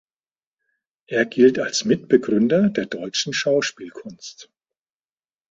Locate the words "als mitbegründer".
1.59-2.69